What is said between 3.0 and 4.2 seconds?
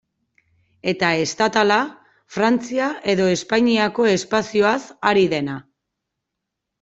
edo Espainiako